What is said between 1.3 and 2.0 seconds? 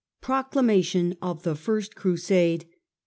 THE FIRST